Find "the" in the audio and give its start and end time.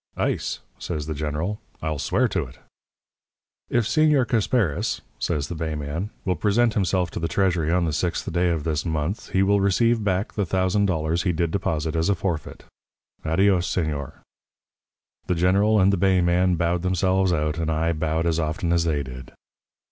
1.05-1.13, 5.47-5.53, 7.19-7.27, 7.85-7.93, 10.33-10.43, 15.27-15.35, 15.93-15.97